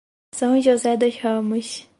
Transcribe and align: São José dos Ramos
São 0.33 0.59
José 0.59 0.97
dos 0.97 1.15
Ramos 1.17 1.87